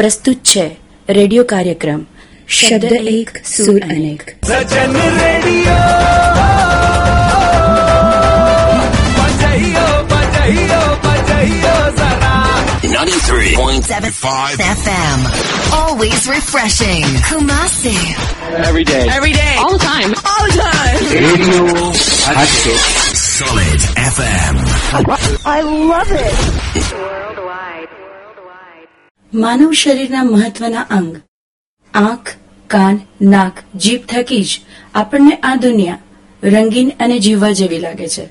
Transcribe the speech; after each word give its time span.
પ્રસ્તુત 0.00 0.38
છે 0.44 0.64
રેડિયો 1.08 1.44
કાર્યક્રમ 1.44 2.02
શબ્દ 2.48 2.92
એક 3.12 3.30
સુર 3.46 3.80
અનેક 3.90 4.22
સજન 4.42 4.92
રેડિયો 5.20 5.80
બજાઈઓ 9.18 9.86
બજાઈઓ 10.10 10.80
બજાઈઓ 11.04 11.74
જરા 11.98 12.42
93.75 12.82 14.62
FM. 14.80 15.20
Always 15.72 16.22
refreshing. 16.28 17.04
Kumasi. 17.28 17.96
every 18.64 18.84
day 18.84 19.04
Every 19.10 19.32
day. 19.34 19.54
All 19.58 19.72
the 19.72 19.84
time. 19.84 20.10
All 20.24 20.44
the 20.46 20.54
time. 20.62 21.00
Radio 21.16 21.92
Hatke 22.28 22.74
Solid 23.38 23.82
FM 24.14 24.54
માનવ 29.33 29.71
શરીરના 29.71 30.23
મહત્વના 30.23 30.81
અંગ. 30.81 31.21
આંખ, 31.93 32.35
કાન, 32.67 32.99
નાક, 33.21 33.77
જીભ 33.77 34.05
થકી 34.05 34.43
જ 34.43 34.61
આપણને 34.93 35.35
આ 35.35 35.55
દુનિયા 35.55 35.99
રંગીન 36.43 36.91
અને 36.99 37.19
જીવવા 37.19 37.51
જેવી 37.51 37.79
લાગે 37.79 38.07
છે. 38.07 38.29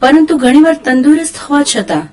પરંતુ 0.00 0.36
ઘણીવાર 0.36 0.74
તંદુરસ્ત 0.74 1.36
હોવા 1.36 1.62
છતાં 1.76 2.04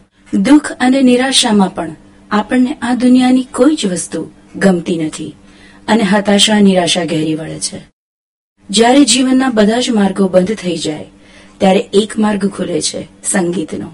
દુઃખ 0.43 0.71
અને 0.79 1.01
નિરાશામાં 1.01 1.75
પણ 1.75 1.95
આપણને 2.31 2.77
આ 2.81 2.93
દુનિયાની 2.93 3.43
કોઈ 3.43 3.75
જ 3.75 3.85
વસ્તુ 3.85 4.31
ગમતી 4.55 4.97
નથી 4.97 5.35
અને 5.87 6.03
હતાશા, 6.03 6.59
નિરાશા 6.59 7.05
ઘેરી 7.05 7.35
વળે 7.35 7.59
છે. 7.59 7.81
જ્યારે 8.69 9.05
જીવનના 9.05 9.49
બધા 9.49 9.79
જ 9.79 9.89
માર્ગો 9.89 10.27
બંધ 10.27 10.55
થઈ 10.55 10.77
જાય, 10.77 11.05
ત્યારે 11.57 11.79
એક 11.93 12.17
માર્ગ 12.17 12.49
ખુલે 12.49 12.81
છે 12.81 13.07
સંગીતનો. 13.23 13.91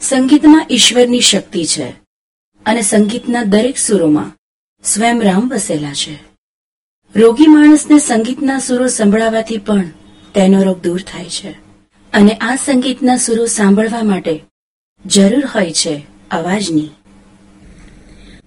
સંગીતમાં 0.00 0.66
ઈશ્વરની 0.70 1.20
શક્તિ 1.20 1.64
છે. 1.64 2.05
અને 2.66 2.82
સંગીતના 2.82 3.42
દરેક 3.42 3.78
સુરોમાં 3.78 4.32
સ્વયં 4.84 5.22
રામ 5.22 5.48
વસેલા 5.48 5.94
છે. 5.94 6.18
રોગી 7.16 7.46
માણસને 7.46 7.98
સંગીતના 7.98 8.58
સુરો 8.58 8.86
સંભળાવાથી 8.86 9.56
પણ 9.56 9.84
તેનો 10.34 10.62
રોગ 10.62 10.82
દૂર 10.82 11.02
થાય 11.02 11.24
છે. 11.24 11.50
અને 12.12 12.30
આ 12.30 12.56
સંગીતના 12.56 13.16
સુરો 13.16 13.46
સાંભળવા 13.46 14.02
માટે 14.02 14.44
જરૂર 15.06 15.46
હોય 15.46 15.72
છે 15.72 16.06
અવાજની. 16.30 16.88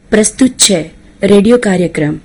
પ્રસ્તુત 0.10 0.50
છે 0.50 0.90
રેડિયો 1.24 1.58
કાર્યક્રમ, 1.58 2.20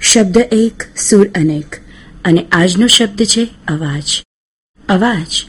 શબ્દ 0.00 0.38
એક, 0.52 0.98
સુર 0.98 1.28
અનેક, 1.34 1.76
અને 2.24 2.46
આજનો 2.52 2.86
શબ્દ 2.86 3.22
છે 3.22 3.48
અવાજ. 3.68 4.22
અવાજ, 4.88 5.44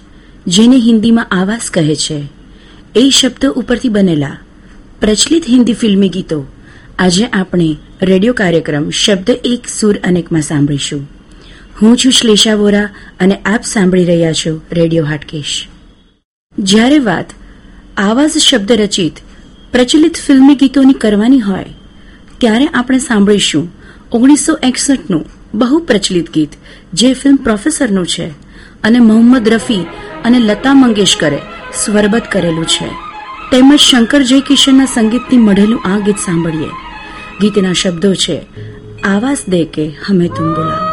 જેને 0.47 0.75
હિન્દીમાં 0.75 1.27
આવાસ 1.31 1.69
કહે 1.69 1.95
છે, 1.95 2.23
એ 2.95 3.09
શબ્દો 3.09 3.51
ઉપરથી 3.51 3.89
બનેલા 3.89 4.37
પ્રચલિત 5.01 5.45
હિન્દી 5.49 5.73
ફિલ્મી 5.73 6.09
ગીતો. 6.09 6.45
આજે 6.99 7.25
આપણે 7.25 7.77
રેડિયો 8.01 8.33
કાર્યક્રમ 8.33 8.89
શબ્દ 8.89 9.29
એક 9.43 9.67
સુર 9.67 9.97
અનેકમાં 10.03 10.41
સાંભળીશું. 10.41 11.09
હું 11.81 11.97
છું 11.97 12.11
શ્લેષા 12.11 12.55
વોરા 12.55 12.89
અને 13.19 13.35
આપ 13.35 13.63
સાંભળી 13.63 14.05
રહ્યા 14.05 14.33
છો 14.33 14.61
રેડિયો 14.71 15.05
હાટકેશ. 15.05 15.67
જ્યારે 16.59 16.99
વાત 16.99 17.33
આવાજ 17.97 18.37
શબ્દ 18.37 18.71
રચિત 18.71 19.13
પ્રચલિત 19.71 20.17
ફિલ્મી 20.17 20.55
ગીતોની 20.55 20.93
કરવાની 20.93 21.39
હોય, 21.39 21.65
ત્યારે 22.37 22.67
આપણે 22.67 22.99
સાંભળીશું 22.99 23.71
ઓગણીસો 24.11 24.59
એકસઠનું 24.63 25.25
બહુ 25.53 25.79
પ્રચલિત 25.79 26.33
ગીત, 26.33 26.49
જે 26.93 27.13
ફિલ્મ 27.13 27.35
પ્રોફેસરનું 27.35 28.07
છે 28.07 28.27
અને 28.83 28.99
મોહમ્મદ 28.99 29.49
રફી 29.49 29.85
અને 30.25 30.39
લતા 30.39 30.73
મંગેશકરે 30.73 31.39
સ્વરબદ્ધ 31.85 32.23
કરેલું 32.31 32.65
છે. 32.65 33.10
તેમજ 33.51 33.79
શંકર 33.79 34.21
જયકિશનના 34.21 34.85
સંગીતથી 34.85 35.37
મઢેલું 35.37 35.81
આ 35.85 35.99
ગીત 35.99 36.15
સાંભળીએ. 36.15 36.69
ગીતના 37.41 37.73
શબ્દો 37.73 38.13
છે 38.13 38.41
આવાસ 39.03 39.43
દે 39.47 39.65
કે 39.65 39.91
હમે 40.07 40.27
તુમ 40.27 40.53
બુલાઓ 40.53 40.90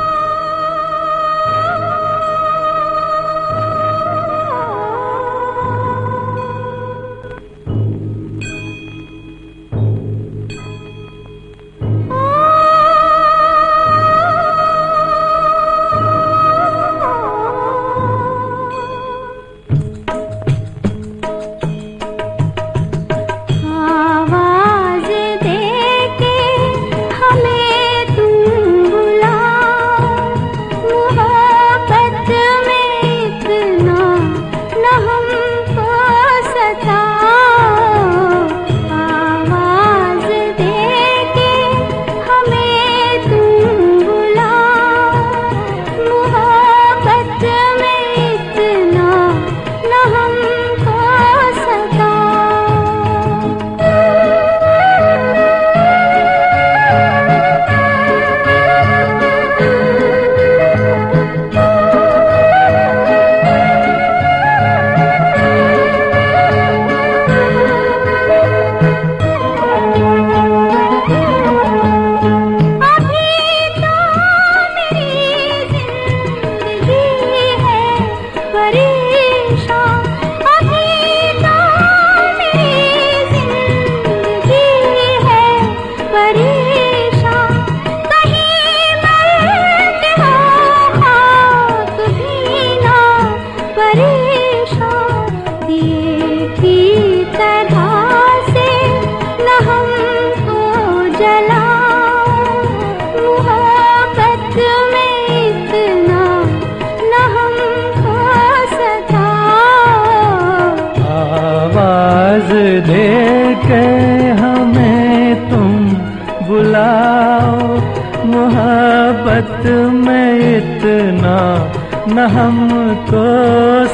हमको 122.29 123.25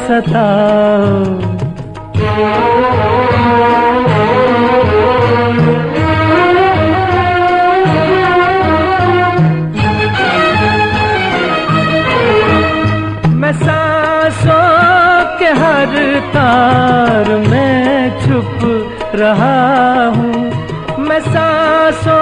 सताओ। 0.07 1.53
मैं 13.41 13.53
सांसों 13.53 14.59
के 15.39 15.51
हर 15.61 15.93
तार 16.35 17.29
में 17.51 18.21
छुप 18.21 18.61
रहा 19.15 19.59
हूँ। 20.17 21.07
मैं 21.09 21.21
सांसों 21.21 22.21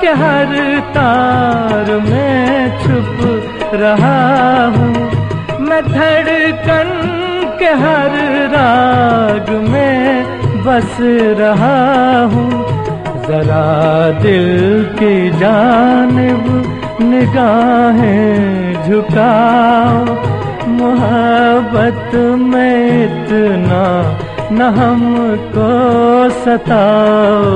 के 0.00 0.10
हर 0.22 0.52
तार 0.94 1.92
में 2.08 2.78
छुप 2.82 3.18
रहा 3.82 4.33
हर 7.82 8.12
राग 8.54 9.50
में 9.70 10.62
बस 10.64 10.96
रहा 11.40 12.22
हूँ। 12.22 12.50
जरा 13.26 13.66
दिल 14.20 14.84
की 14.94 15.30
जानब 15.30 16.44
निगाहें 17.00 18.88
झुकाओ। 18.88 20.04
मोहब्बत 20.68 22.10
में 22.40 23.04
इतना 23.04 23.84
न 24.52 24.62
हमको 24.62 25.70
सताओ। 26.44 27.52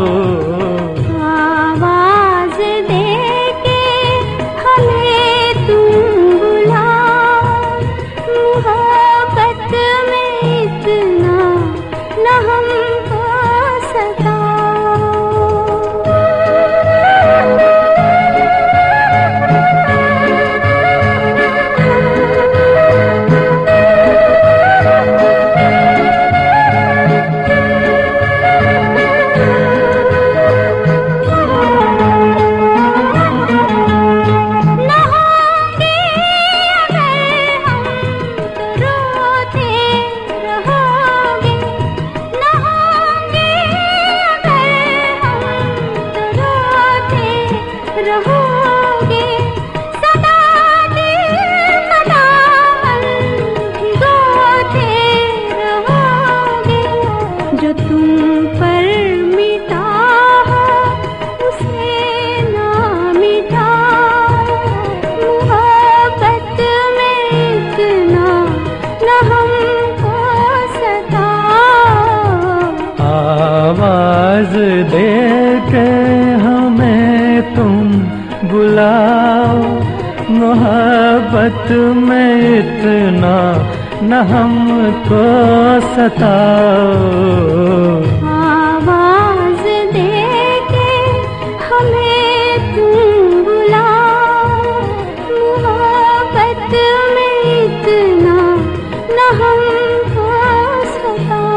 हमको 84.18 85.24
सताओ 85.94 86.94
आवाज 88.34 89.62
दे 89.94 90.08
के 90.72 90.88
हमें 91.64 92.74
तुम 92.76 93.12
बुलाओ 93.46 94.72
मोहब्बत 95.32 96.74
में 97.16 97.36
इतना 97.56 98.38
न 99.10 99.20
हमको 99.42 100.30
सताओ 100.96 101.52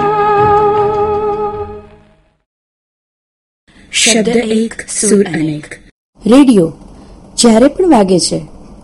શબ્દ 3.92 4.36
એક 4.56 4.74
સુર 4.90 5.24
અનેક 5.34 5.66
રેડિયો 6.22 6.68
જ્યારે 7.36 7.68
પણ 7.68 7.90
વાગે 7.90 8.18
છે 8.20 8.38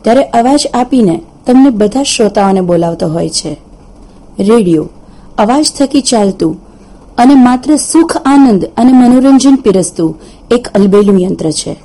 ત્યારે 0.05 0.25
અવાજ 0.33 0.63
આપીને 0.75 1.17
તમને 1.47 1.71
બધા 1.73 2.03
શ્રોતાઓને 2.05 2.63
બોલાવતો 2.63 3.07
હોય 3.09 3.29
છે 3.29 3.53
રેડિયો, 4.40 4.90
અવાજ 5.38 5.66
થકી 5.78 6.02
ચાલતું 6.02 6.60
અને 7.18 7.36
માત્ર 7.36 7.76
સુખ, 7.76 8.18
આનંદ 8.26 8.66
અને 8.78 8.92
મનોરંજન 8.92 9.56
પીરસતું 9.56 10.16
એક 10.52 10.68
અલબેલું 10.68 11.22
યંત્ર 11.22 11.52
છે. 11.52 11.76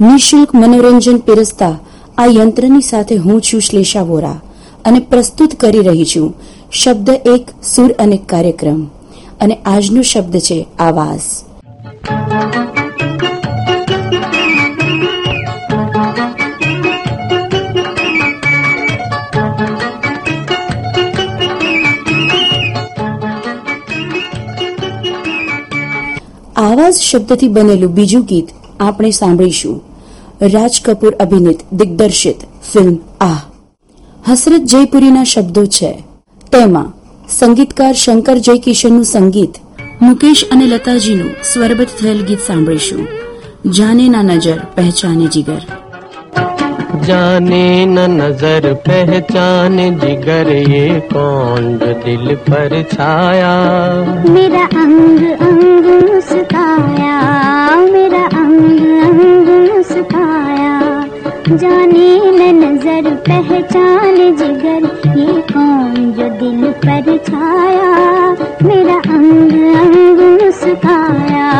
નિઃશુલ્ક 0.00 0.54
મનોરંજન 0.54 1.18
પીરસતા 1.18 1.78
આ 2.18 2.26
યંત્રની 2.26 2.80
સાથે 2.80 3.16
હું 3.16 3.40
છું 3.40 3.60
શ્લેષા 3.60 4.02
વોરા 4.02 4.40
અને 4.84 5.00
પ્રસ્તુત 5.00 5.54
કરી 5.54 5.80
રહી 5.80 6.04
છું 6.04 6.34
શબ્દ 6.72 7.08
એક 7.08 7.64
સુર 7.64 7.92
અને 7.98 8.16
કાર્યક્રમ 8.16 8.84
અને 9.40 9.54
આજનો 9.54 10.02
શબ્દ 10.02 10.38
છે 10.38 10.66
આવાઝ 26.80 26.94
જ 26.94 27.00
શબ્દથી 27.00 27.48
બનેલું 27.48 27.94
બીજું 27.94 28.22
ગીત 28.24 28.48
આપણે 28.80 29.10
સાંભળીશું. 29.10 29.82
રાજ 30.42 30.82
કપૂર 30.84 31.14
અભિનીત 31.14 31.58
દિગ્દર્શિત 31.72 32.36
ફિલ્મ 32.72 32.98
આ. 33.20 33.34
હસરત 34.28 34.60
જયપુરીના 34.60 35.24
શબ્દો 35.24 35.64
છે. 35.66 35.92
તેમાં 36.52 36.92
સંગીતકાર 37.28 37.94
શંકર 37.94 38.38
જયકિશનનું 38.38 39.04
સંગીત, 39.04 39.54
મુકેશ 40.02 40.44
અને 40.52 40.66
લતાજીનું 40.66 41.30
સ્વરબદ્ધ 41.52 41.88
થયેલ 42.00 42.24
ગીત 42.24 42.38
સાંભળીશું. 42.38 43.06
જાને 43.70 44.08
ના 44.08 44.22
નજર, 44.22 44.58
પહેચાને 44.74 45.26
જીગર. 45.26 45.60
जाने 46.96 47.86
न 47.86 47.98
नज़र 47.98 48.74
पहचान, 48.74 49.76
जिगर 49.98 50.48
ये 50.52 51.00
कौन 51.12 51.78
जो 51.78 51.92
दिल 52.04 52.34
पर 52.36 52.82
छाया। 52.92 53.52
मेरा 54.30 54.64
अंग 54.64 55.20
अंग 55.40 55.86
मुस्काया, 56.10 57.20
मेरा 57.76 58.24
अंग 58.24 58.80
अंग 59.02 59.48
मुस्काया। 59.68 60.78
जाने 61.56 62.10
न 62.30 62.54
नज़र 62.54 63.14
पहचान, 63.28 64.16
जिगर 64.36 64.82
ये 65.18 65.40
कौन 65.52 66.12
जो 66.12 66.28
दिल 66.38 66.72
पर 66.84 67.16
छाया। 67.18 67.92
मेरा 68.62 68.94
अंग 68.94 69.52
अंग 69.74 70.42
मुस्काया। 70.42 71.50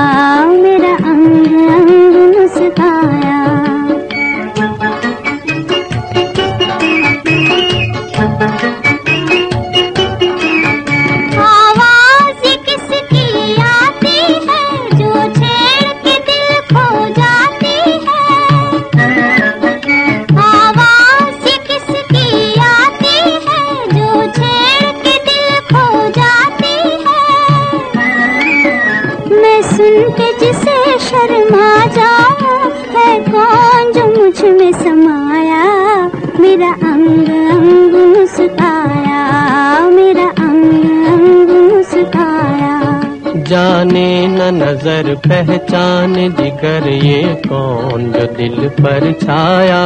जाने 43.50 44.26
न 44.26 44.42
नज़र 44.54 45.14
पहचान, 45.26 46.12
जिगर 46.34 46.88
ये 46.88 47.22
कौन 47.46 48.04
जो 48.12 48.26
दिल 48.36 48.68
पर 48.80 49.12
छाया। 49.22 49.80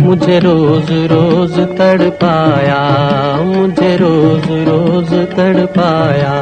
मुझे 0.00 0.38
रोज 0.38 0.90
रोज 1.12 1.58
तड़पाया, 1.78 2.80
मुझे 3.44 3.96
रोज 3.96 4.46
रोज 4.68 5.12
तड़पाया। 5.30 6.34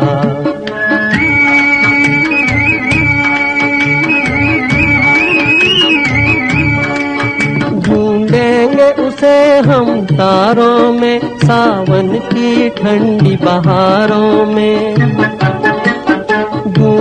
ढूंढेंगे 7.80 8.90
उसे 9.06 9.36
हम 9.60 10.04
तारों 10.06 10.92
में, 10.92 11.20
सावन 11.36 12.12
की 12.26 12.68
ठंडी 12.70 13.36
बहारों 13.36 14.46
में। 14.46 15.59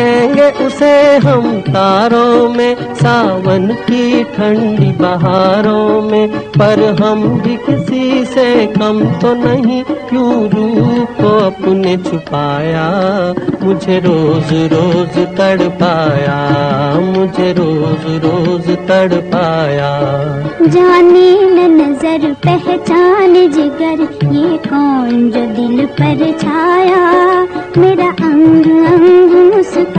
ढूंढेंगे 0.00 0.66
उसे 0.66 1.16
हम 1.16 1.60
तारों 1.60 2.48
में, 2.48 2.76
सावन 2.94 3.66
की 3.88 4.24
ठंडी 4.24 4.92
बहारों 4.92 6.02
में। 6.02 6.28
पर 6.50 6.80
हम 7.02 7.22
भी 7.40 7.56
किसी 7.56 8.24
से 8.24 8.66
कम 8.66 9.00
तो 9.20 9.34
नहीं, 9.34 9.82
क्यों 10.08 10.48
रूप 10.48 11.20
अपने 11.26 11.96
छुपाया? 11.96 12.86
मुझे 13.62 13.98
रोज 13.98 14.52
रोज 14.72 15.18
तड़पाया, 15.38 16.38
मुझे 17.00 17.52
रोज 17.52 18.06
रोज 18.24 18.70
तड़पाया। 18.88 19.90
जाने 20.66 21.30
न 21.50 21.70
नज़र, 21.80 22.32
पहचान 22.46 23.34
जिगर, 23.50 24.02
ये 24.32 24.56
कौन 24.68 25.30
जो 25.30 25.46
दिल 25.56 25.86
पर 25.86 26.30
छाया? 26.40 27.04
मेरा 27.78 28.08
अंग 28.08 28.64
अंग 28.86 29.54
मुस्काया 29.54 29.89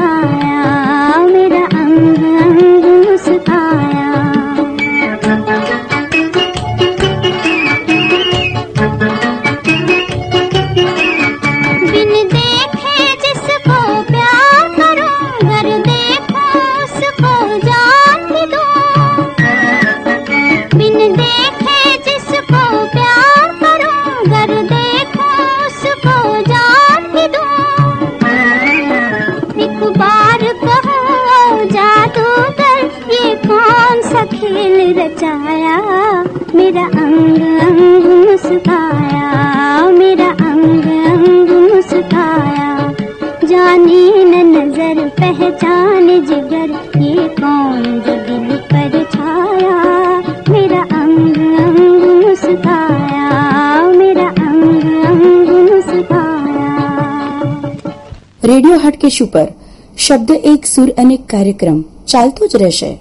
શબ્દ 60.11 60.31
એક 60.43 60.65
સુર 60.65 60.93
અને 60.97 61.17
કાર્યક્રમ 61.17 61.83
ચાલતો 62.07 62.47
જ 62.47 62.55
રહેશે 62.55 62.99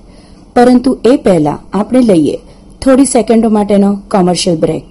પરંતુ 0.54 0.98
એ 1.04 1.16
પહેલા 1.16 1.58
આપણે 1.74 2.00
લઈએ 2.00 2.38
થોડી 2.82 3.04
સેકન્ડો 3.04 3.50
માટેનો 3.50 4.02
commercial 4.10 4.56
break 4.56 4.84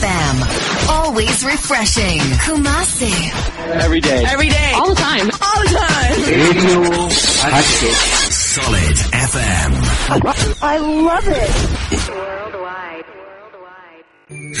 FM. 0.00 0.36
Always 0.88 1.44
refreshing. 1.44 2.20
Kumasi. 2.46 3.12
Every 3.84 4.00
day. 4.00 4.24
Every 4.24 4.48
day. 4.48 4.72
All 4.74 4.88
the 4.88 4.94
time. 4.94 5.30
All 5.48 5.62
the 5.62 5.78
time. 5.78 6.14
Radio. 6.26 6.80
Solid 8.49 8.97
FM. 9.13 9.73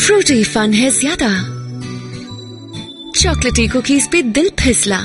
Frooti 0.05 0.43
fun 0.43 0.73
है 0.73 0.89
ज्यादा 0.99 1.29
चॉकलेटी 3.21 3.67
कुकीज 3.67 4.07
पे 4.11 4.21
दिल 4.37 4.49
फिसला 4.59 4.99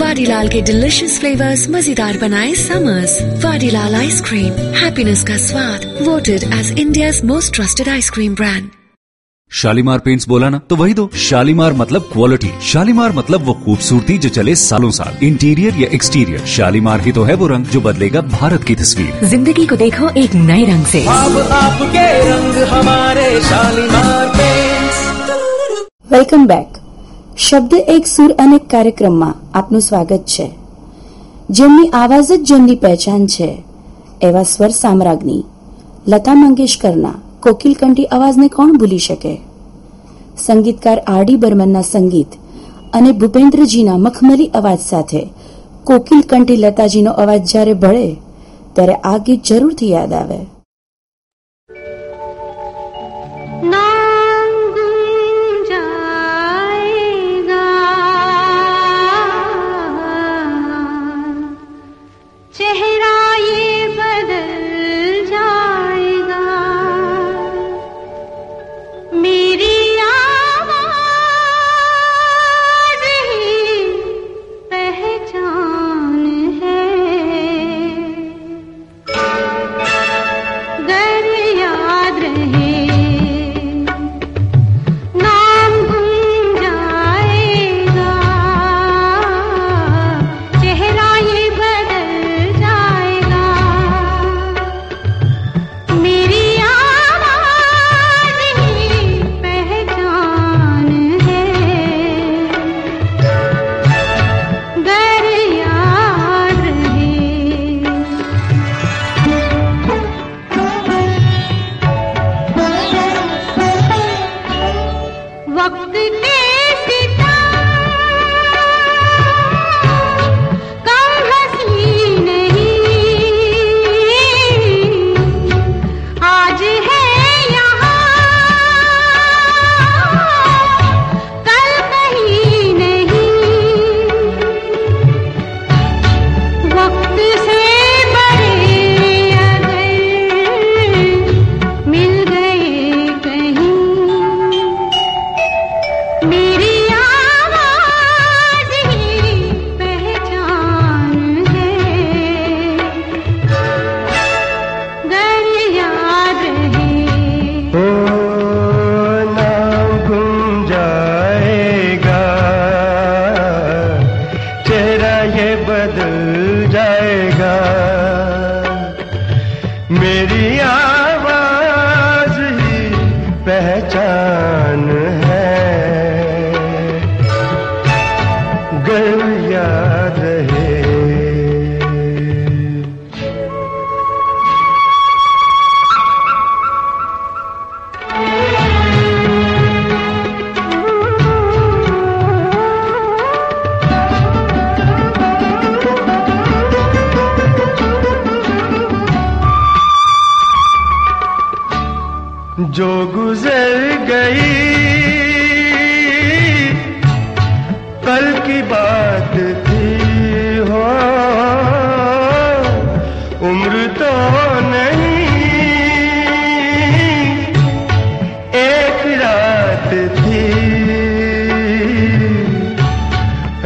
वाडीलाल 0.00 0.48
के 0.54 0.60
डिलिशियस 0.70 1.18
फ्लेवर्स 1.20 1.68
मजेदार 1.70 2.18
बनाए 2.18 2.54
समर्स 2.64 3.18
वाडीलाल 3.44 3.94
आइसक्रीम 3.94 4.52
हैप्पीनेस 4.82 5.24
का 5.28 5.36
स्वाद 5.46 5.84
voted 6.08 6.44
as 6.60 6.72
India 6.78 7.10
most 7.32 7.54
trusted 7.54 7.88
ice cream 7.88 8.34
brand 8.42 8.68
Shalimar 9.50 9.98
paints 9.98 10.28
बोला 10.28 10.48
ना 10.50 10.58
तो 10.70 10.76
वही 10.76 10.92
दो 10.94 11.08
शालीमार 11.20 11.72
मतलब 11.74 12.02
क्वालिटी 12.12 12.50
शालीमार 12.64 13.12
मतलब 13.12 13.44
वो 13.46 13.54
खूबसूरती 13.64 14.16
जो 14.18 14.28
चले 14.30 14.54
सालों 14.56 14.90
साल 14.98 15.24
इंटीरियर 15.24 15.76
या 15.76 15.88
एक्सटीरियर 15.94 16.44
शालीमार 16.48 17.00
ही 17.00 17.12
तो 17.12 17.22
है 17.24 17.34
वो 17.36 17.46
रंग 17.46 17.64
जो 17.68 17.80
बदलेगा 17.82 18.20
भारत 18.30 18.64
की 18.64 18.74
तस्वीर 18.76 19.24
जिंदगी 19.30 19.66
को 19.66 19.76
देखो 19.76 20.08
एक 20.18 20.34
नए 20.42 20.64
रंग 20.66 20.84
से 20.92 21.00
अब 21.14 21.38
आपके 21.56 22.04
रंग 22.28 22.60
हमारे 22.72 23.24
शालीमार 23.48 24.28
पेंट्स 24.36 25.00
વેલકમ 26.10 26.46
બેક 26.46 26.78
શબ્દ 27.38 27.80
એક 27.88 28.06
સુર 28.08 28.30
અનેક 28.38 28.64
કાર્યક્રમમાં 28.68 29.32
આપનું 29.54 29.82
સ્વાગત 29.82 30.22
છે 30.28 30.46
જેમની 31.52 31.90
આવાજ 31.94 32.30
જ 32.30 32.38
જેમની 32.48 32.78
પહેચાન 32.78 33.26
છે 33.28 33.50
એવા 34.22 34.44
સ્વર 34.44 34.72
સામ્રાજ્ઞી 34.74 35.42
લતા 36.08 36.34
મંગેશકરના 36.34 37.14
કોકિલકંઠી 37.45 38.05
અવાજને 38.05 38.47
કોણ 38.47 38.77
ભૂલી 38.77 38.97
શકે? 38.97 39.33
સંગીતકાર 40.37 41.03
આરડી 41.07 41.35
બર્મનના 41.35 41.81
સંગીત 41.81 42.27
અને 42.93 43.11
ભૂપેન્દ્રજીના 43.11 43.97
મખમલી 43.97 44.47
અવાજ 44.47 44.79
સાથે 44.79 45.21
કોકિલકંઠી 45.83 46.55
લતાજીનો 46.55 47.11
અવાજ 47.11 47.45
જ્યારે 47.51 47.73
ભળે, 47.73 48.15
ત્યારે 48.73 48.93
આ 48.93 49.17
ગીત 49.17 49.43
જરૂરથી 49.43 49.91
યાદ 49.91 50.13
આવે. 50.13 50.41
नाम 62.59 62.84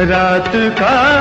रात 0.09 0.51
का 0.79 1.18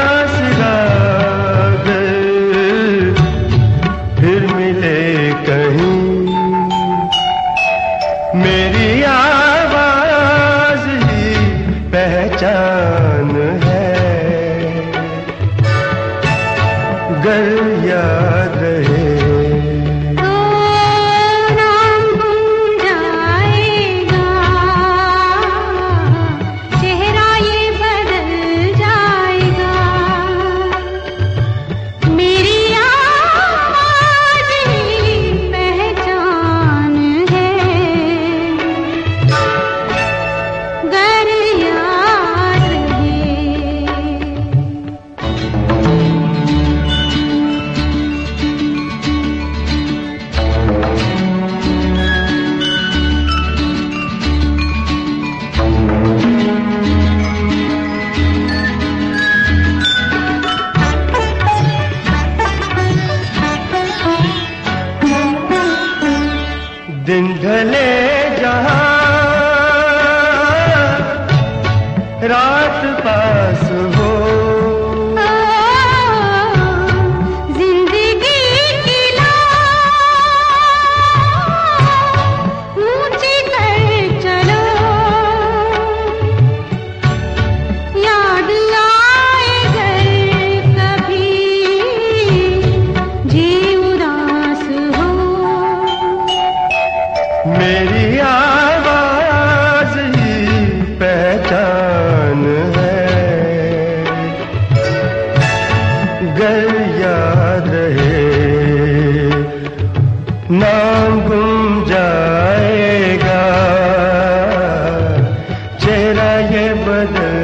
बदल 117.08 117.36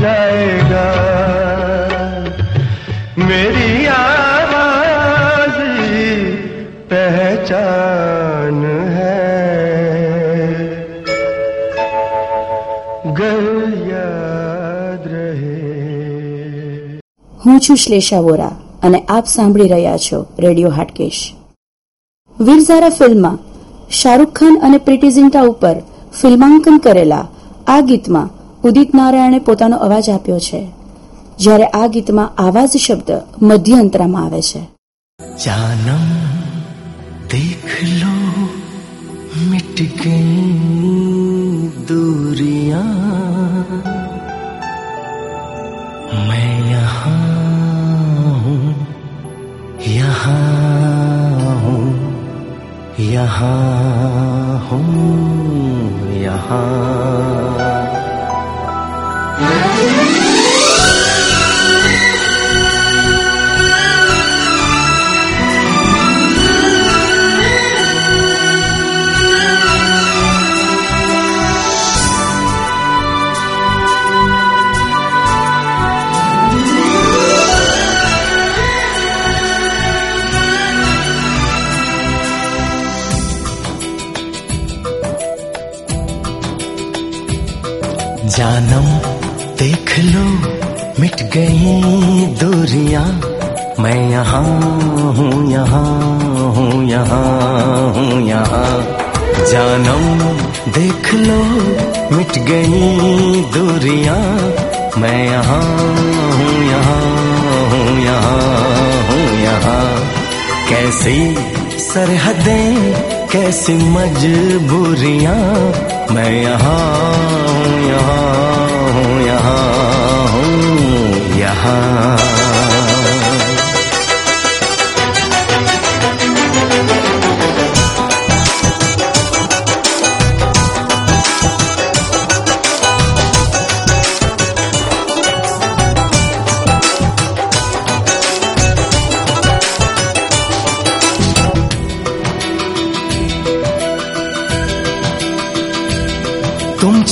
जाएगा 0.00 0.86
मेरी 3.22 3.70
आवाज 3.88 5.56
ही 5.80 6.06
पहचान 6.92 8.60
है 8.94 9.16
गर 13.18 13.44
याद 13.88 15.04
रहे 15.08 15.58
હું 17.32 17.60
છું 17.60 17.76
શ્લેષા 17.78 18.22
વોરા 18.22 18.48
અને 18.82 18.98
આપ 19.08 19.26
સાંભળી 19.28 19.68
રહ્યા 19.68 19.98
છો 20.02 20.18
રેડિયો 20.38 20.72
હાટકેશ 20.72 21.22
વીરઝારા 22.36 22.96
ફિલ્મમાં 22.98 23.38
શાહરૂખ 23.98 24.34
ખાન 24.34 24.58
અને 24.62 24.78
પ્રીતિ 24.86 25.10
ઝિંટા 25.12 25.46
ઉપર 25.46 25.76
ફિલ્માંકન 26.20 26.76
કરેલા 26.80 27.24
આ 27.68 27.80
ગીતમાં 27.82 28.28
ઉદિત 28.62 28.90
નારાયણે 28.94 29.40
પોતાનો 29.42 29.76
અવાજ 29.80 30.06
આપ્યો 30.10 30.40
છે 30.40 30.60
જ્યારે 31.38 31.68
આ 31.74 31.86
ગીતમાં 31.90 32.34
આવાજ 32.38 32.72
શબ્દ 32.78 33.10
મધ્ય 33.42 33.78
અંતરામાં 33.78 34.26
આવે 34.26 34.42
છે 34.42 34.62
जानम 35.38 36.04
देख 37.28 37.64
लो 37.94 38.14
मिट 39.42 39.80
गई 39.96 40.44
दूरियां 41.88 42.82
मैं 46.28 46.54
यहाँ 46.66 47.14
हूँ 48.38 48.74
यहाँ 49.90 50.38
हूँ 51.62 51.84
यहाँ 53.08 54.58
हूँ 54.60 56.16
यहाँ 56.18 57.51
oh 59.35 59.99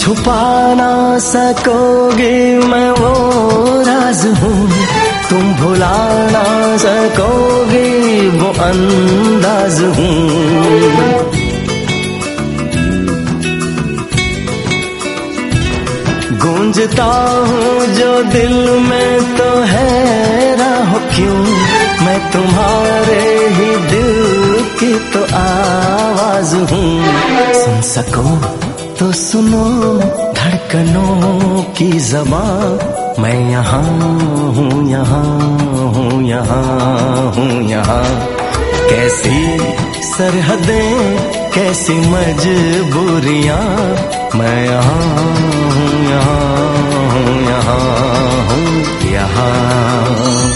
छुपा 0.02 0.74
ना 0.74 1.20
सकोगे 1.20 2.58
मैं 2.58 2.92
वो 2.92 3.12
राज 3.84 4.26
हूँ। 4.26 4.70
तुम 5.30 5.54
भुला 5.54 5.98
ना 6.32 6.44
सकोगे 6.78 7.90
वो 8.30 8.50
अंदाज 8.64 9.78
हूँ। 9.98 10.18
गूंजता 16.40 17.06
हूँ 17.50 17.86
जो 17.88 18.24
दिल 18.24 18.70
में 18.80 19.38
तो 19.38 19.50
है 19.64 20.56
राह 20.56 20.98
क्यों? 21.16 21.38
मैं 22.06 22.20
तुम्हारे 22.32 23.22
ही 23.50 23.70
दिल 23.92 24.66
की 24.80 24.94
तो 25.14 25.24
आवाज़ 25.36 26.56
हूँ। 26.56 27.06
सुन 27.54 27.82
सको। 27.82 28.71
तो 29.02 29.12
सुनो, 29.12 29.66
धड़कनों 30.34 31.64
की 31.64 31.92
जबान। 31.92 33.22
मैं 33.22 33.52
यहाँ 33.52 33.84
हूँ 34.54 34.90
यहाँ 34.92 35.40
हूँ 35.94 36.24
यहाँ 36.24 37.34
हूँ, 37.34 37.70
यहाँ। 37.70 38.04
कैसी 38.90 39.58
सरहदें, 40.04 41.18
कैसी 41.52 41.94
मजबूरियाँ। 41.94 43.60
मैं 44.36 44.66
यहाँ 44.66 45.02
हूँ 45.72 45.90
यहाँ 46.10 46.62
हूँ 47.12 47.42
यहाँ 47.42 47.82
हूँ, 48.50 49.12
यहाँ। 49.14 50.51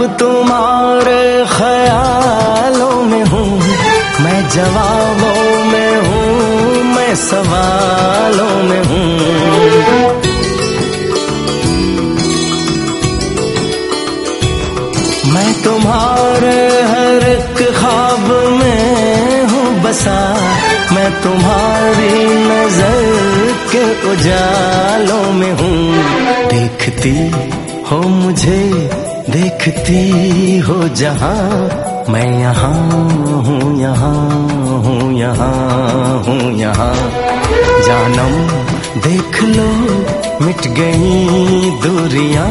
अब 0.00 0.16
तुम्हारे 0.16 1.44
ख्यालों 1.46 3.02
में 3.04 3.24
हूँ, 3.30 3.48
मैं 4.24 4.38
जवाबों 4.48 5.42
में 5.64 5.96
हूँ, 6.06 6.84
मैं 6.94 7.14
सवालों 7.22 8.54
में 8.68 8.82
हूँ। 8.90 9.10
मैं 15.34 15.52
तुम्हारे 15.64 16.56
हर 16.92 17.28
एक 17.28 17.62
ख्वाब 17.76 18.26
में 18.56 19.44
हूँ 19.52 19.68
बसा, 19.82 20.18
मैं 20.94 21.10
तुम्हारी 21.22 22.24
नज़र 22.48 23.52
के 23.72 23.84
उजालों 24.12 25.22
में 25.32 25.52
हूँ। 25.60 26.48
देखती 26.50 27.16
हो 27.90 28.00
मुझे 28.08 28.60
देखती 29.30 30.58
हो 30.58 30.88
जहाँ 30.88 31.90
मैं 32.10 32.40
यहाँ 32.40 32.90
हूँ 33.42 33.80
यहाँ 33.80 34.14
हूँ 34.84 35.12
यहाँ 35.12 36.24
हूँ, 36.24 36.52
यहाँ। 36.52 36.94
जानम 37.86 38.34
देख 39.00 39.42
लो, 39.42 39.68
मिट 40.44 40.66
गई 40.78 41.70
दूरियाँ। 41.80 42.48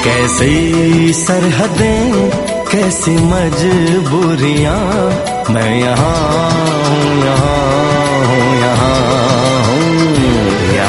कैसी 0.04 1.12
सरहदें, 1.12 2.30
कैसी 2.72 3.16
मजबूरियाँ। 3.16 4.78
मैं 5.50 5.80
यहाँ 5.80 6.50
हूँ 6.88 7.24
यहाँ 7.24 7.58
हूँ, 8.26 8.60
यहाँ। 8.62 9.57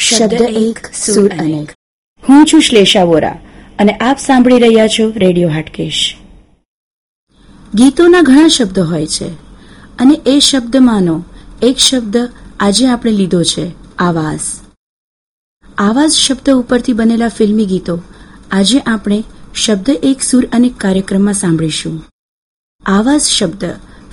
શબ્દ 0.00 0.42
એક 0.48 0.86
સુર 0.94 1.30
અનેક. 1.32 1.70
હું 2.28 2.46
છું 2.46 2.60
શ્લેષા 2.60 3.04
વોરા 3.04 3.40
અને 3.78 3.92
આપ 3.92 4.18
સાંભળી 4.18 4.58
રહ્યા 4.58 4.88
છો 4.88 5.12
રેડિયો 5.16 5.48
હાટકેશ. 5.48 6.16
ગીતોના 7.74 8.22
ઘણા 8.22 8.48
શબ્દો 8.48 8.84
હોય 8.84 9.06
છે 9.06 9.28
અને 9.98 10.20
એ 10.26 10.38
શબ્દમાંનો 10.38 11.24
એક 11.62 11.78
શબ્દ 11.78 12.16
આજે 12.60 12.86
આપણે 12.86 13.12
લીધો 13.12 13.42
છે 13.42 13.72
આવાજ. 13.98 14.40
આવાજ 15.78 16.10
શબ્દ 16.10 16.50
ઉપરથી 16.50 16.92
બનેલા 16.92 17.28
ફિલ્મી 17.28 17.66
ગીતો 17.66 18.02
આજે 18.50 18.78
આપણે 18.78 19.24
શબ્દ 19.54 19.90
એક 20.02 20.22
સુર 20.22 20.48
અનેક 20.52 20.76
કાર્યક્રમમાં 20.76 21.34
સાંભળીશું. 21.34 22.04
આવાજ 22.86 23.20
શબ્દ 23.20 23.64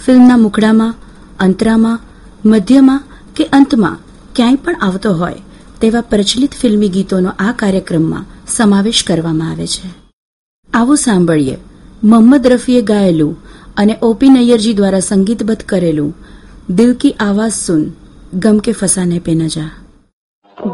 ફિલ્મના 0.06 0.38
મુખડામાં 0.38 0.96
અંતરામાં 1.40 2.00
મધ્યમાં 2.46 3.04
કે 3.36 3.44
અંતમાં 3.44 3.98
ક્યાંય 4.36 4.56
પણ 4.56 4.76
આવતો 4.82 5.14
હોય 5.14 5.36
તેવા 5.82 6.02
પ્રચલિત 6.02 6.52
ફિલ્મી 6.52 6.90
ગીતોનો 6.90 7.30
આ 7.40 7.52
કાર્યક્રમમાં 7.52 8.26
સમાવેશ 8.48 9.04
કરવામાં 9.08 9.52
આવે 9.52 9.68
છે. 9.68 9.90
આવો 10.74 10.96
સાંભળીએ. 10.96 11.58
મોહમ્મદ 12.04 12.48
રફીએ 12.48 12.82
ગાયેલું 12.82 13.38
અને 13.78 13.98
ઓપી 14.02 14.30
નૈયરજી 14.30 14.74
દ્વારા 14.74 15.00
સંગીતબદ્ધ 15.00 15.64
કરેલું 15.64 16.14
દિલ 16.70 16.94
કી 16.94 17.12
આવાજ 17.12 17.52
સુન, 17.52 17.92
ગમ 18.34 18.58
કે 18.58 18.72
ફસાને 18.72 19.20
પે 19.20 19.34
ન 19.34 19.48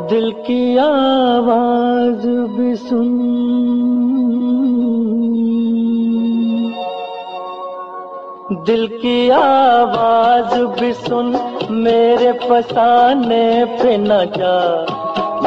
દિલ 0.10 0.32
કી 0.32 0.78
આવાજ 0.78 2.26
સુન. 2.90 4.43
दिल 8.54 8.88
की 8.88 9.30
आवाज़ 9.30 10.62
भी 10.62 10.94
सुन, 10.94 11.26
मेरे 11.72 12.34
फसाने 12.34 13.66
पे 13.66 13.98
न 13.98 14.08
जा। 14.10 14.86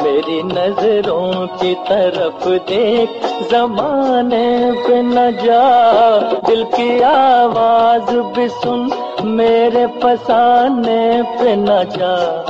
मेरी 0.02 0.42
नज़रों 0.42 1.46
की 1.46 1.74
तरफ़ 1.74 2.48
देख, 2.48 3.22
जमाने 3.50 4.72
पे 4.72 5.02
न 5.02 5.30
जा। 5.30 6.18
दिल 6.20 6.64
की 6.64 7.00
आवाज़ 7.00 8.16
भी 8.16 8.48
सुन, 8.48 8.90
मेरे 9.24 9.86
फसाने 9.86 11.22
पे 11.22 11.56
न 11.56 11.66
जा। 11.68 12.44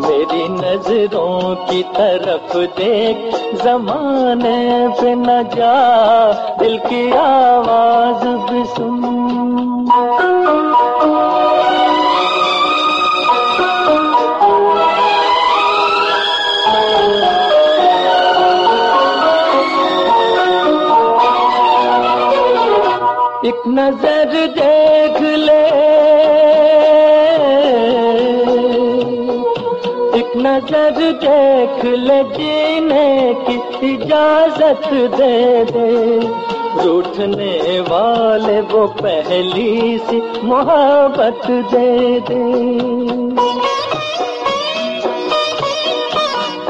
मेरी 0.00 0.48
नज़रों 0.48 1.54
की 1.54 1.82
तरफ़ 1.82 2.58
देख, 2.58 3.34
जमाने 3.64 4.88
पे 4.88 5.14
न 5.14 5.42
जा। 5.42 6.32
दिल 6.58 6.78
की 6.78 7.12
आवाज़ 7.12 8.52
भी 8.52 8.64
सुन। 8.64 9.15
एक 9.56 9.62
नज़र 23.68 24.32
देख 24.56 25.20
ले। 25.20 25.62
एक 30.18 30.32
नज़र 30.36 30.98
देख 31.24 31.84
ले 31.84 32.22
जीने 32.34 33.08
की 33.48 33.56
इजाज़त 33.94 34.86
दे 35.16 35.64
दे। 35.72 36.45
रूठने 36.86 37.80
वाले 37.80 38.60
वो 38.62 38.86
पहली 38.98 39.98
सी 39.98 40.18
मोहब्बत 40.44 41.46
दे 41.72 42.20
दे। 42.20 42.42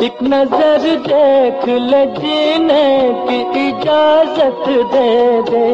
एक 0.06 0.22
नज़र 0.22 0.86
देख 1.08 1.68
ले 1.82 2.04
जीने 2.16 2.88
की 3.26 3.40
इजाज़त 3.66 4.64
दे 4.94 5.12
दे। 5.50 5.68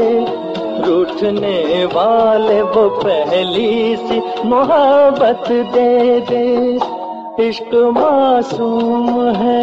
रूठने 0.87 1.85
वाले 1.95 2.61
वो 2.63 2.89
पहली 2.99 3.97
सी 3.97 4.21
मोहब्बत 4.45 5.49
दे 5.75 6.21
दे। 6.31 6.45
इश्क 7.49 7.75
मासूम 7.97 9.09
है। 9.37 9.61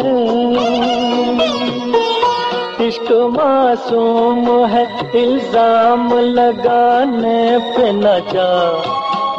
इश्क 2.80 3.12
मासूम 3.12 4.64
है, 4.66 5.10
इल्ज़ाम 5.14 6.18
लगाने 6.18 7.58
पे 7.58 7.92
न 7.92 8.02
जा। 8.02 8.82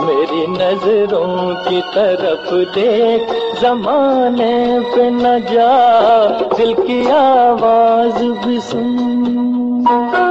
मेरी 0.01 0.47
नज़रों 0.47 1.55
की 1.55 1.81
तरफ़ 1.81 2.55
देख, 2.55 3.27
जमाने 3.61 4.79
पे 4.79 5.09
न 5.09 5.23
जा। 5.23 6.27
दिल 6.57 6.73
की 6.73 7.09
आवाज़ 7.09 8.47
भी 8.47 8.59
सुन। 8.59 10.30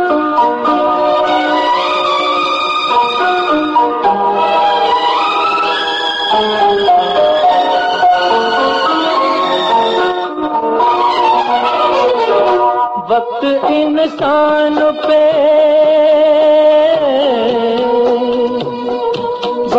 इंसान 13.72 14.78
पे। 14.80 15.50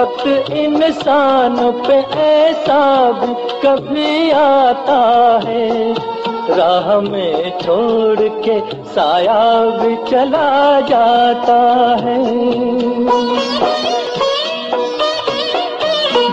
वक्त 0.02 0.52
इंसान 0.52 1.72
पे 1.88 2.20
ऐसा 2.20 3.12
भी 3.12 3.34
कभी 3.68 4.32
आता 4.32 5.42
है। 5.46 5.94
राह 6.50 7.02
में 7.02 7.60
छोड़ 7.60 8.20
के 8.20 8.60
साया 8.86 9.66
भी 9.66 9.96
चला 9.96 10.82
जाता 10.82 11.60
है। 12.02 12.42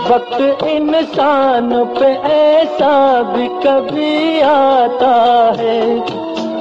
वक्त 0.09 0.63
इंसान 0.63 1.85
पे 1.85 2.05
ऐसा 2.33 3.21
भी 3.21 3.47
कभी 3.47 4.41
आता 4.41 5.13
है। 5.59 5.99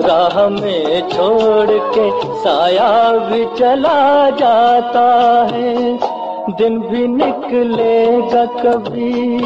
राह 0.09 0.49
में 0.49 1.09
छोड़ 1.09 1.67
के, 1.71 2.11
साया 2.39 3.13
भी 3.13 3.45
चला 3.45 4.31
जाता 4.31 5.05
है। 5.53 5.99
दिन 6.57 6.79
भी 6.79 7.09
निकलेगा 7.09 8.45
कभी। 8.45 9.39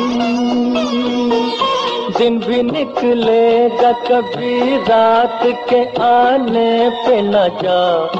दिन 2.18 2.38
भी 2.38 2.62
निकलेगा 2.62 3.92
कभी, 3.92 4.77
रात 4.77 5.40
के 5.44 5.85
आने 6.03 6.90
पे 6.90 7.22
न 7.22 7.33
जा। 7.33 8.11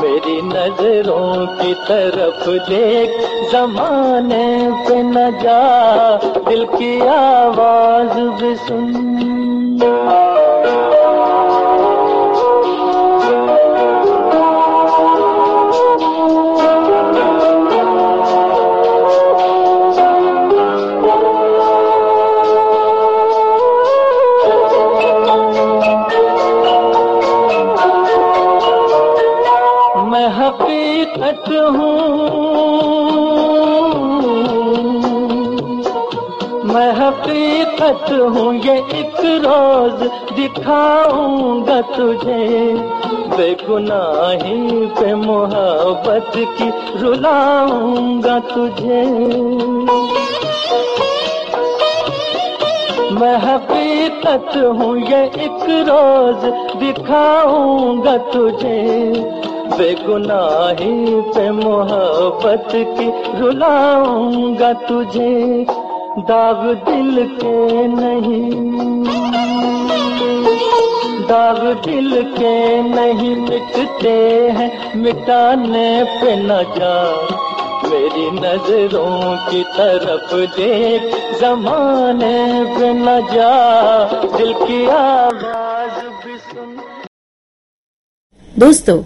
मेरी 0.00 0.42
नज़रों 0.42 1.46
की 1.46 1.74
तरफ़ 1.74 2.50
देख, 2.70 3.10
जमाने 3.52 4.70
पे 4.88 5.02
न 5.02 5.30
जा। 5.30 6.16
दिल 6.48 6.64
की 6.64 7.00
आवाज़ 7.00 8.42
भी 8.42 8.56
सुन। 8.56 9.10
हकीकत 31.30 31.48
हूँ। 31.48 32.24
मैं 36.64 36.92
हकीकत 36.92 38.12
हूँ 38.12 38.54
ये 38.54 38.76
एक 38.78 39.20
रोज 39.20 40.10
दिखाऊँगा 40.36 41.80
तुझे। 41.80 42.74
बेगुनाही 43.36 44.86
पे 44.86 45.14
मोहब्बत 45.14 46.32
की 46.36 46.98
रुलाऊँगा 47.00 48.38
तुझे। 48.38 49.04
मैं 53.14 53.36
हकीकत 53.36 54.56
हूँ 54.56 54.96
ये 54.98 55.24
एक 55.24 55.66
रोज 55.88 56.44
दिखाऊँगा 56.80 58.16
तुझे। 58.16 59.39
बेगुनाही 59.70 61.20
पे 61.32 61.50
मोहब्बत 61.50 62.68
की 62.74 63.38
रुलाऊँगा 63.40 64.72
तुझे, 64.72 65.66
दाग 66.18 66.62
दिल 66.88 67.26
के 67.26 67.86
नहीं। 67.86 68.50
दाग 71.26 71.60
दिल 71.84 72.22
के 72.22 72.82
नहीं 72.82 73.36
मिटते 73.36 74.16
हैं, 74.48 74.70
मिटाने 74.96 76.04
पे 76.04 76.36
न 76.36 76.48
जा। 76.48 76.96
मेरी 77.88 78.30
नज़रों 78.30 79.36
की 79.50 79.62
तरफ़ 79.62 80.34
देख, 80.56 81.02
जमाने 81.40 82.64
पे 82.64 82.92
न 82.92 83.20
जा। 83.26 83.54
दिल 84.36 84.52
की 84.54 84.84
आवाज़ 84.86 86.04
भी 86.24 86.36
सुन। 86.38 86.76
दोस्तों 88.58 89.02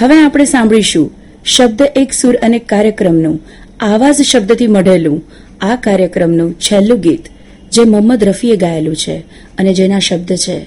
હવે 0.00 0.16
આપણે 0.24 0.44
સાંભળીશું 0.44 1.06
શબ્દ 1.46 1.80
એક 2.02 2.10
સુર 2.12 2.34
અને 2.42 2.58
કાર્યક્રમનું, 2.70 3.36
આવાજ 3.80 4.18
શબ્દથી 4.22 4.66
મઢેલું, 4.66 5.18
આ 5.60 5.76
કાર્યક્રમનું 5.76 6.50
છેલ્લું 6.58 7.00
ગીત, 7.00 7.24
જે 7.72 7.82
મોહમ્મદ 7.84 8.24
રફીએ 8.24 8.56
ગાયેલું 8.56 8.96
છે 8.96 9.16
અને 9.58 9.72
જેના 9.74 9.98
શબ્દ 9.98 10.30
છે, 10.44 10.58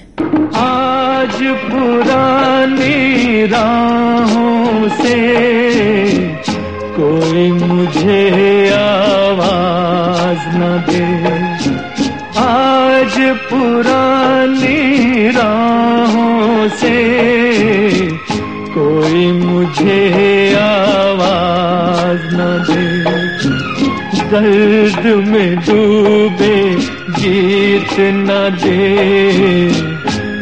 આજ 0.54 1.36
પુરાની 1.64 3.46
સે 5.00 5.16
કોઈ 6.96 7.50
મુજે 7.60 8.22
આવાજ 8.72 10.40
ન 10.58 10.62
દે. 10.86 11.04
આજ 12.44 13.14
પુરાની 13.50 15.30
રાહો 15.38 16.28
સે 16.80 16.96
कोई 18.78 19.32
मुझे 19.32 20.54
आवाज़ 20.54 22.34
न 22.34 22.64
दे। 22.70 22.86
दर्द 24.20 25.26
में 25.26 25.56
डूबे 25.56 26.74
गीत 27.10 27.96
न 28.00 28.58
दे। 28.64 28.98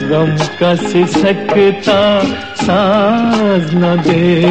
गम 0.08 0.46
का 0.60 0.74
सिसकता 0.74 2.24
साज 2.54 3.74
न 3.74 4.02
दे। 4.06 4.42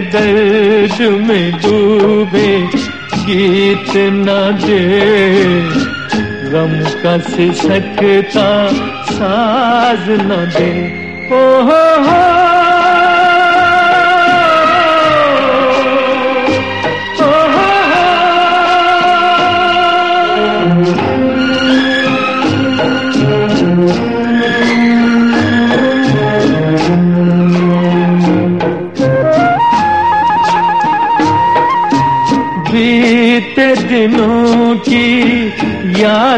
दर्द 0.00 1.26
में 1.28 1.52
डूबे 1.52 2.68
गीत 3.14 3.92
न 3.96 4.58
दे। 4.64 5.00
गम 6.50 7.02
का 7.02 7.18
सिसकता 7.18 8.68
साज 9.12 10.10
न 10.10 10.52
दे। 10.56 11.02
ओ 11.32 11.62
हो 11.62 12.04
हो 12.04 12.51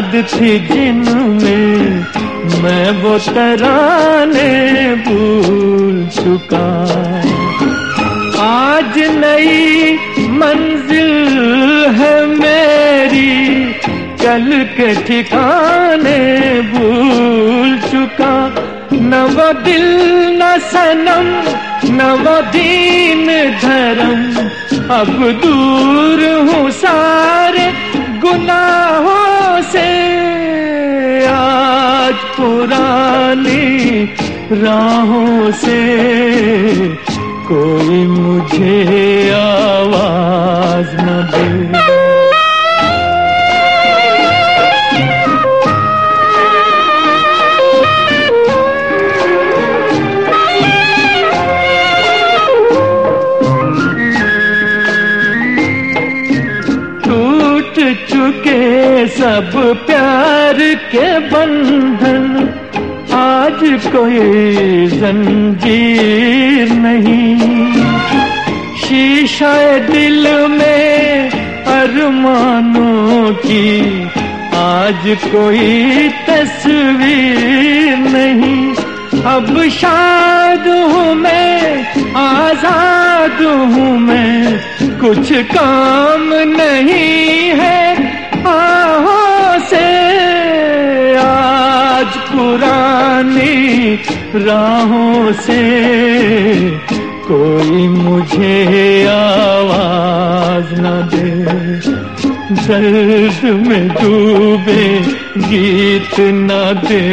याद 0.05 0.15
थी 0.29 0.57
जिनमें 0.67 2.03
मैं 2.61 2.89
वो 3.01 3.17
तराने 3.27 4.49
भूल 5.05 5.95
चुका। 6.15 6.65
आज 8.41 8.97
नई 9.15 9.97
मंजिल 10.31 11.09
है 11.97 12.15
मेरी, 12.27 13.33
कल 14.21 14.47
के 14.77 14.93
ठिकाने 15.07 16.19
भूल 16.71 17.77
चुका। 17.89 18.35
न 18.93 19.25
दिल 19.65 19.87
न 20.41 20.57
सनम 20.71 21.27
न 21.91 22.11
वो 22.21 22.41
दीन 22.51 23.27
धर्म, 23.61 24.13
अब 24.91 25.17
दूर 25.41 26.23
हूँ 26.47 26.69
सारे 26.77 27.67
गुनाहों 28.21 29.14
पुरानी 32.45 34.05
राहों 34.61 35.51
से 35.61 35.81
कोई 37.47 38.05
मुझे 38.07 38.75
आवाज़ 39.33 39.54
कोई 64.15 64.87
जंजीर 64.87 66.69
नहीं। 66.71 67.37
शीशा 68.77 69.77
दिल 69.77 70.27
में 70.47 71.29
अरमानों 71.67 73.33
की। 73.33 74.03
आज 74.55 75.17
कोई 75.25 76.09
तस्वीर 76.29 77.97
नहीं। 77.97 78.73
अब 79.23 79.69
शाद 79.69 80.67
हूँ 80.67 81.15
मैं, 81.15 81.85
आज़ाद 82.15 83.41
हूँ 83.41 83.99
मैं। 83.99 84.59
कुछ 84.99 85.33
काम 85.33 86.33
नहीं 86.33 87.49
है। 87.49 87.84
राहों 94.37 95.31
से 95.33 95.61
कोई 97.27 97.87
मुझे 97.87 99.05
आवाज़ 99.07 100.81
न 100.81 101.09
दे। 101.13 101.35
दर्द 102.67 103.67
में 103.67 103.87
डूबे 103.87 104.99
गीत 105.37 106.19
न 106.19 106.49
दे। 106.87 107.05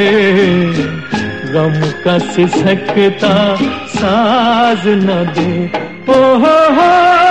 गम 1.53 2.03
का 2.05 2.19
सिसकता 2.19 3.59
साज 3.89 4.83
न 4.87 5.33
दे। 5.39 5.83
ओ 6.13 6.23
हो 6.23 6.57
हो 6.75 7.22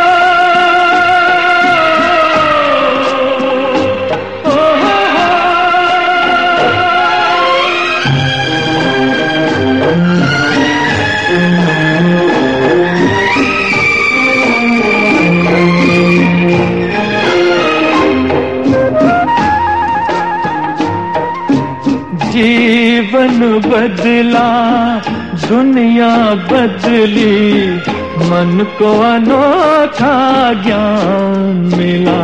बदला 23.42 24.50
दुनिया 25.48 26.10
बदली, 26.52 27.68
मन 28.30 28.66
को 28.80 28.92
अनोखा 29.02 30.16
ज्ञान 30.54 31.74
मिला। 31.78 32.22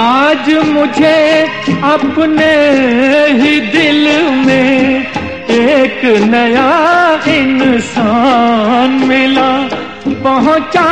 आज 0.00 0.50
मुझे 0.66 1.20
अपने 1.84 2.52
ही 3.32 3.60
दिल 3.60 4.02
में 4.46 5.06
एक 5.50 6.04
नया 6.04 6.70
इंसान 7.34 8.90
मिला। 8.90 9.50
पहुँचा 10.24 10.90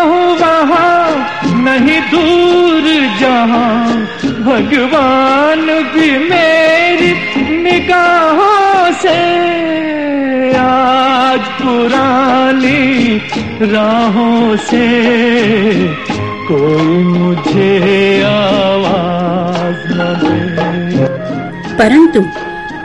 हूँ 0.00 0.38
वहाँ, 0.38 1.28
नहीं 1.64 2.00
दूर 2.00 2.84
जहाँ, 3.20 3.88
भगवान 4.48 5.66
भी 5.94 6.10
मेरी 6.18 6.47
निगाहों 7.87 8.91
से 9.01 9.17
आज 10.59 11.43
पुरानी 11.59 12.81
राहों 13.67 14.55
से 14.63 14.85
कोई 16.47 17.03
मुझे 17.09 17.69
आवाज 18.29 19.77
न 19.91 20.09
दे 20.21 20.33
પરંતુ 21.75 22.21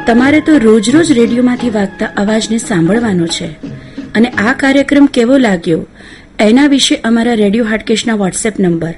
તમારે 0.07 0.39
તો 0.43 0.53
રોજ 0.61 0.91
રોજ 0.91 1.09
રેડિયોમાંથી 1.15 1.73
વાગતા 1.73 2.13
અવાજને 2.17 2.59
સાંભળવાનો 2.61 3.27
છે 3.33 3.49
અને 4.15 4.29
આ 4.43 4.55
કાર્યક્રમ 4.57 5.09
કેવો 5.17 5.41
લાગ્યો 5.41 5.83
એના 6.41 6.69
વિશે 6.69 6.95
અમારા 7.05 7.37
રેડિયો 7.37 7.67
હાટકેશના 7.67 8.17
વોટ્સએપ 8.17 8.63
નંબર 8.63 8.95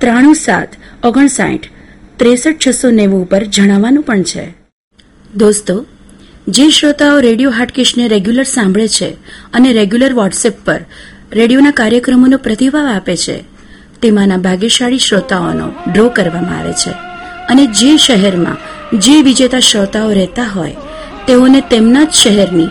ત્રાણું 0.00 0.38
સાત 0.38 0.78
ઓગણસાઠ 1.04 1.68
ત્રેસઠ 2.18 2.56
છસો 2.62 2.94
નેવું 2.94 3.20
ઉપર 3.20 3.42
જણાવવાનું 3.50 4.04
પણ 4.04 4.24
છે 4.32 4.46
દોસ્તો, 5.35 5.85
જે 6.47 6.69
શ્રોતાઓ 6.69 7.19
રેડિયો 7.19 7.51
હાટકેશને 7.51 8.07
રેગ્યુલર 8.07 8.43
સાંભળે 8.43 8.87
છે 8.87 9.09
અને 9.53 9.73
રેગ્યુલર 9.73 10.13
વોટ્સએપ 10.13 10.65
પર 10.65 10.79
રેડિયોના 11.31 11.71
કાર્યક્રમોનો 11.71 12.37
પ્રતિભાવ 12.37 12.87
આપે 12.87 13.15
છે, 13.15 13.43
તેમાંના 14.01 14.37
ભાગ્યશાળી 14.37 14.99
શ્રોતાઓનો 14.99 15.71
ડ્રો 15.91 16.09
કરવામાં 16.09 16.59
આવે 16.59 16.73
છે. 16.73 16.89
અને 17.47 17.65
જે 17.65 17.97
શહેરમાં 17.97 18.57
જે 18.99 19.21
વિજેતા 19.21 19.59
શ્રોતાઓ 19.59 20.11
રહેતા 20.11 20.43
હોય, 20.43 20.75
તેઓને 21.27 21.61
તેમના 21.61 22.03
જ 22.03 22.11
શહેરની 22.11 22.67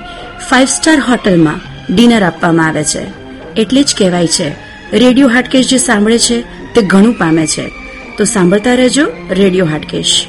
ફાઇવ 0.48 0.66
સ્ટાર 0.66 1.01
હોટલમાં 1.01 1.61
ડિનર 1.94 2.22
આપવામાં 2.22 2.68
આવે 2.68 2.85
છે. 2.85 3.07
એટલે 3.55 3.83
જ 3.83 3.94
કહેવાય 3.98 4.27
છે, 4.27 4.55
રેડિયો 4.92 5.29
હાટકેશ 5.29 5.68
જે 5.68 5.79
સાંભળે 5.79 6.18
છે, 6.18 6.40
તે 6.75 6.83
ઘણું 6.83 7.14
પામે 7.14 7.46
છે. 7.46 7.72
તો 8.18 8.25
સાંભળતા 8.25 8.75
રહેજો 8.75 9.07
રેડિયો 9.31 9.66
હાટકેશ. 9.66 10.27